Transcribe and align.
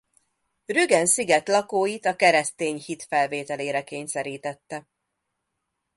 Rügen 0.65 1.05
sziget 1.05 1.47
lakóit 1.47 2.05
a 2.05 2.15
keresztény 2.15 2.77
hit 2.77 3.03
felvételére 3.03 3.83
kényszerítette. 3.83 4.87